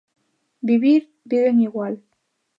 Vivir, 0.69 1.03
viven 1.25 1.61
igual. 1.67 2.01